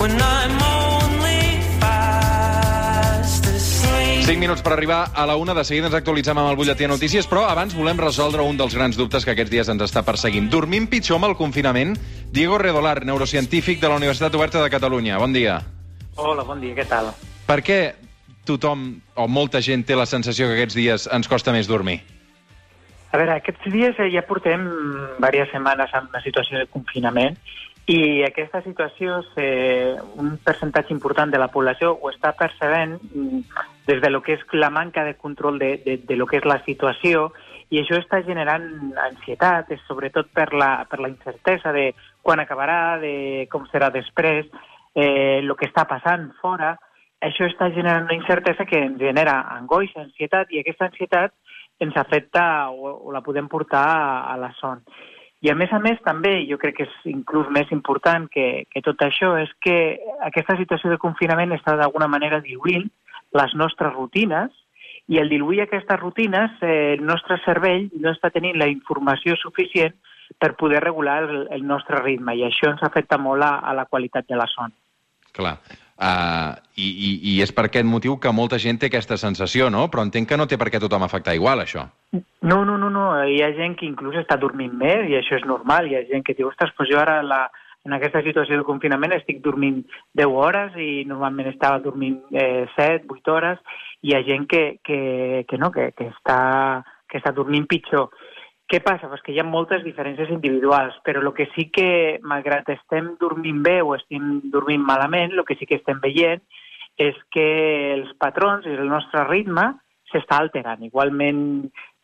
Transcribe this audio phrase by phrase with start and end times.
[0.00, 0.08] 5
[4.40, 5.52] minuts per arribar a la una.
[5.52, 8.72] De seguida ens actualitzem amb el butlletí de notícies, però abans volem resoldre un dels
[8.72, 10.48] grans dubtes que aquests dies ens està perseguint.
[10.48, 11.98] Dormim pitjor amb el confinament?
[12.32, 15.18] Diego Redolar, neurocientífic de la Universitat Oberta de Catalunya.
[15.20, 15.60] Bon dia.
[16.16, 17.12] Hola, bon dia, què tal?
[17.44, 17.92] Per què
[18.48, 22.00] tothom o molta gent té la sensació que aquests dies ens costa més dormir?
[23.12, 24.64] A veure, aquests dies ja portem
[25.18, 27.36] diverses setmanes amb una situació de confinament
[27.90, 33.40] i aquesta situació, eh, un percentatge important de la població ho està percebent mm,
[33.88, 36.46] des de lo que és la manca de control de, de, de lo que és
[36.46, 37.30] la situació
[37.70, 38.64] i això està generant
[39.08, 41.90] ansietat, sobretot per la, per la incertesa de
[42.22, 44.46] quan acabarà, de com serà després,
[44.94, 46.76] eh, el que està passant fora.
[47.22, 51.34] Això està generant una incertesa que ens genera angoixa, ansietat, i aquesta ansietat
[51.80, 54.82] ens afecta o, o la podem portar a, a la son.
[55.40, 58.82] I a més a més també, jo crec que és inclús més important que, que
[58.84, 59.76] tot això, és que
[60.26, 62.90] aquesta situació de confinament està d'alguna manera diluint
[63.36, 64.52] les nostres rutines
[65.08, 69.96] i el diluir aquestes rutines eh, el nostre cervell no està tenint la informació suficient
[70.38, 73.88] per poder regular el, el nostre ritme i això ens afecta molt a, a la
[73.88, 74.76] qualitat de la son.
[75.32, 75.56] Clar.
[76.00, 79.82] Uh, i, i, I és per aquest motiu que molta gent té aquesta sensació, no?
[79.92, 81.84] Però entenc que no té per què tothom afectar igual, això.
[82.40, 83.02] No, no, no, no.
[83.28, 85.90] Hi ha gent que inclús està dormint més i això és normal.
[85.90, 87.42] Hi ha gent que diu, ostres, doncs jo ara la,
[87.84, 89.82] en aquesta situació de confinament estic dormint
[90.16, 93.60] 10 hores i normalment estava dormint eh, 7, 8 hores.
[94.00, 95.00] Hi ha gent que, que,
[95.48, 96.40] que no, que, que, està,
[97.08, 98.08] que està dormint pitjor.
[98.70, 99.08] Què passa?
[99.10, 103.64] Pues que hi ha moltes diferències individuals, però el que sí que, malgrat estem dormint
[103.66, 106.44] bé o estem dormint malament, el que sí que estem veient
[107.00, 107.46] és que
[107.96, 109.72] els patrons i el nostre ritme
[110.12, 110.84] s'està alterant.
[110.86, 111.42] Igualment,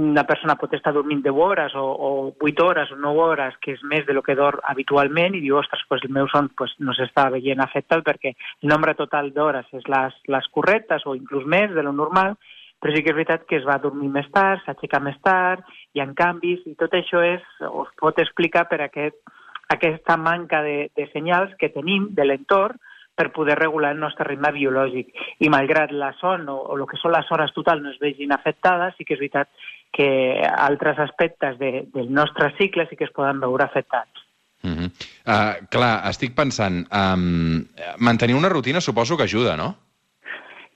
[0.00, 3.78] una persona pot estar dormint 10 hores o, o 8 hores o 9 hores, que
[3.78, 6.76] és més de lo que dor habitualment, i diu, ostres, pues el meu son pues,
[6.84, 11.48] no s'està veient afectat perquè el nombre total d'hores és les, les correctes o inclús
[11.48, 12.36] més de lo normal,
[12.80, 15.64] però sí que és veritat que es va dormir més tard, s'aixeca més tard,
[15.94, 19.18] hi ha canvis, i tot això és, us pot explicar per aquest,
[19.70, 22.80] aquesta manca de, de senyals que tenim de l'entorn
[23.14, 25.10] per poder regular el nostre ritme biològic.
[25.44, 28.32] I malgrat la son o, o el que són les hores total no es vegin
[28.32, 29.50] afectades, sí que és veritat
[29.92, 30.08] que
[30.48, 34.24] altres aspectes de, del nostre cicle sí que es poden veure afectats.
[34.62, 34.88] Uh -huh.
[35.26, 37.64] uh, clar, estic pensant, um,
[37.98, 39.74] mantenir una rutina suposo que ajuda, no?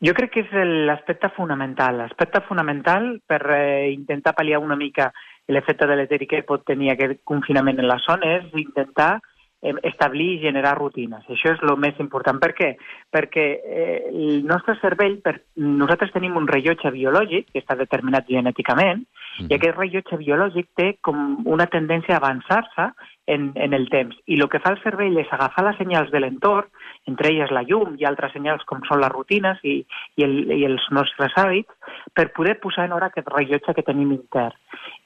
[0.05, 0.51] Jo crec que és
[0.85, 1.97] l'aspecte fonamental.
[2.03, 5.09] L'aspecte fonamental per eh, intentar pal·liar una mica
[5.49, 10.43] l'efecte deleteri que pot tenir aquest confinament en la zona és intentar eh, establir i
[10.43, 11.25] generar rutines.
[11.25, 12.41] Això és el més important.
[12.43, 12.71] Per què?
[13.17, 19.07] Perquè eh, el nostre cervell, per, nosaltres tenim un rellotge biològic que està determinat genèticament,
[19.39, 19.49] mm.
[19.51, 22.89] i aquest rellotge biològic té com una tendència a avançar-se
[23.27, 24.17] en, en el temps.
[24.27, 26.69] I el que fa el cervell és agafar les senyals de l'entorn,
[27.09, 29.79] entre elles la llum i altres senyals com són les rutines i,
[30.17, 34.13] i, el, i els nostres hàbits, per poder posar en hora aquest rellotge que tenim
[34.17, 34.57] intern.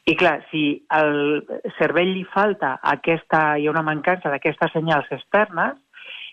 [0.09, 0.63] I clar, si
[0.95, 1.43] al
[1.77, 5.77] cervell li falta aquesta, hi ha una mancança d'aquestes senyals externes,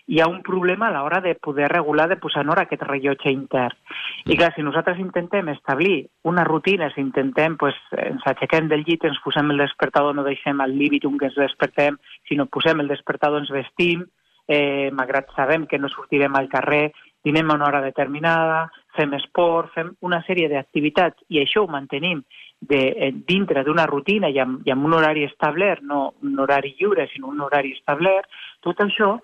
[0.06, 3.30] hi ha un problema a l'hora de poder regular, de posar en hora aquest rellotge
[3.30, 3.74] intern.
[4.24, 9.04] I clar, si nosaltres intentem establir una rutina, si intentem, pues, ens aixequem del llit,
[9.04, 12.88] ens posem el despertador, no deixem al límit un que ens despertem, sinó posem el
[12.94, 14.06] despertador, ens vestim,
[14.46, 16.92] eh, malgrat sabem que no sortirem al carrer,
[17.26, 22.22] dinem a una hora determinada, fem esport, fem una sèrie d'activitats i això ho mantenim
[22.60, 26.76] de, eh, dintre d'una rutina i amb, i amb un horari establert, no un horari
[26.78, 28.30] lliure, sinó un horari establert,
[28.62, 29.16] tot això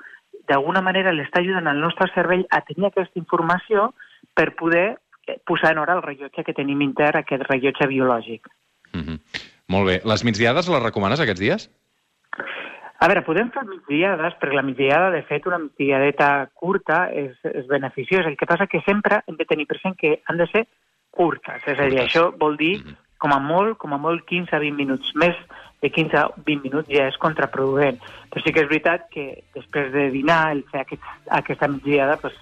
[0.49, 3.93] d'alguna manera l'està ajudant al nostre cervell a tenir aquesta informació
[4.35, 8.49] per poder eh, posar en hora el rellotge que tenim intern, aquest rellotge biològic.
[8.93, 9.19] Mm -hmm.
[9.69, 10.01] Molt bé.
[10.05, 11.71] Les migdiades les recomanes aquests dies?
[13.03, 17.67] A veure, podem fer migdiades, perquè la migdiada, de fet, una migdiadeta curta és, és
[17.67, 18.29] beneficiosa.
[18.29, 20.69] El que passa que sempre hem de tenir present que han de ser
[21.11, 21.67] curtes.
[21.67, 22.97] És a dir, això vol dir, mm -hmm.
[23.19, 25.15] com a molt, com a molt 15-20 minuts.
[25.15, 25.35] Més
[25.83, 27.99] de 15 a 20 minuts ja és contraproduent.
[28.31, 29.27] Però sí que és veritat que
[29.57, 31.09] després de dinar, el fer aquest,
[31.43, 32.39] aquesta migdiada, pues,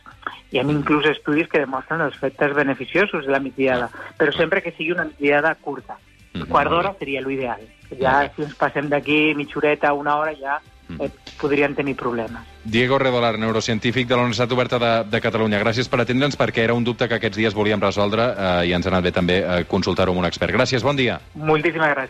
[0.52, 3.88] hi ha inclús estudis que demostren els efectes beneficiosos de la migdiada,
[4.20, 5.96] però sempre que sigui una migdiada curta.
[6.34, 7.64] Un quart d'hora seria l'ideal.
[7.98, 10.60] Ja si ens passem d'aquí mitja horeta, una hora, ja
[10.98, 11.10] eh,
[11.40, 12.42] podrien tenir problemes.
[12.64, 15.60] Diego Redolar, neurocientífic de la Universitat Oberta de, de Catalunya.
[15.62, 18.86] Gràcies per atendre'ns, perquè era un dubte que aquests dies volíem resoldre eh, i ens
[18.86, 20.54] ha anat bé també eh, consultar-ho amb un expert.
[20.54, 21.20] Gràcies, bon dia.
[21.34, 22.08] Moltíssimes gràcies.